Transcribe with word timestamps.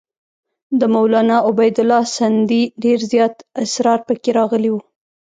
د 0.79 0.81
مولنا 0.93 1.37
عبیدالله 1.49 2.03
سندي 2.17 2.63
ډېر 2.83 2.99
زیات 3.11 3.35
اسرار 3.63 3.99
پکې 4.07 4.31
راغلي 4.39 4.69
وو. 4.71 4.81